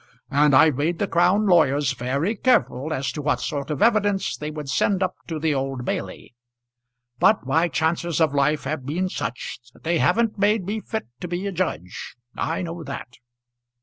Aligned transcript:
And 0.31 0.55
I've 0.55 0.77
made 0.77 0.97
the 0.97 1.07
Crown 1.07 1.45
lawyers 1.45 1.93
very 1.93 2.35
careful 2.35 2.91
as 2.91 3.11
to 3.11 3.21
what 3.21 3.39
sort 3.39 3.69
of 3.69 3.83
evidence 3.83 4.35
they 4.35 4.49
would 4.49 4.67
send 4.67 5.03
up 5.03 5.13
to 5.27 5.37
the 5.37 5.53
Old 5.53 5.85
Bailey. 5.85 6.33
But 7.19 7.45
my 7.45 7.67
chances 7.67 8.19
of 8.19 8.33
life 8.33 8.63
have 8.63 8.83
been 8.83 9.09
such 9.09 9.59
that 9.75 9.83
they 9.83 9.99
haven't 9.99 10.39
made 10.39 10.65
me 10.65 10.79
fit 10.79 11.05
to 11.19 11.27
be 11.27 11.45
a 11.45 11.51
judge. 11.51 12.15
I 12.35 12.63
know 12.63 12.83
that." 12.83 13.17